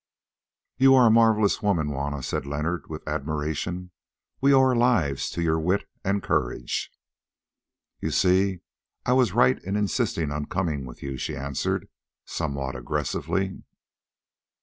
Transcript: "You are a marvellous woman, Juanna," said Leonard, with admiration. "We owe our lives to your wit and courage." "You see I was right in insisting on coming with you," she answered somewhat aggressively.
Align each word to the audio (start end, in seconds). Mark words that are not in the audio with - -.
"You 0.79 0.95
are 0.95 1.05
a 1.05 1.11
marvellous 1.11 1.61
woman, 1.61 1.89
Juanna," 1.89 2.23
said 2.23 2.47
Leonard, 2.47 2.87
with 2.89 3.07
admiration. 3.07 3.91
"We 4.41 4.51
owe 4.51 4.57
our 4.61 4.75
lives 4.75 5.29
to 5.29 5.43
your 5.43 5.59
wit 5.59 5.87
and 6.03 6.23
courage." 6.23 6.89
"You 7.99 8.09
see 8.09 8.61
I 9.05 9.13
was 9.13 9.33
right 9.33 9.63
in 9.63 9.75
insisting 9.75 10.31
on 10.31 10.45
coming 10.47 10.85
with 10.87 11.03
you," 11.03 11.17
she 11.17 11.37
answered 11.37 11.87
somewhat 12.25 12.75
aggressively. 12.75 13.61